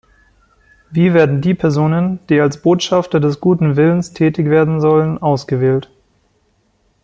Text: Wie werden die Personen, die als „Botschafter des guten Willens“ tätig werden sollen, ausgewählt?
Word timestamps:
Wie 0.89 1.13
werden 1.13 1.41
die 1.41 1.53
Personen, 1.53 2.17
die 2.27 2.41
als 2.41 2.59
„Botschafter 2.63 3.19
des 3.19 3.39
guten 3.39 3.75
Willens“ 3.75 4.13
tätig 4.13 4.47
werden 4.49 4.81
sollen, 4.81 5.19
ausgewählt? 5.19 5.91